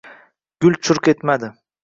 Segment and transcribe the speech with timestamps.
[0.65, 1.53] Gul churq etmadi.